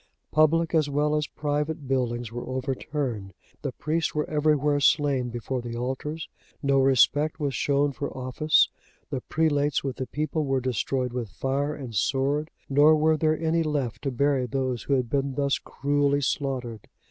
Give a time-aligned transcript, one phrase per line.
[0.31, 5.75] Public as well as private buildings were overturned; the priests were everywhere slain before the
[5.75, 6.27] altars;
[6.63, 8.69] no respect was shown for office,
[9.11, 13.61] the prelates with the people were destroyed with fire and sword; nor were there any
[13.61, 16.87] left to bury those who had been thus cruelly slaughtered.